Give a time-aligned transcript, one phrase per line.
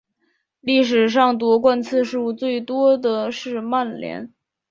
[0.61, 4.33] 历史上夺冠次数最多的是曼联。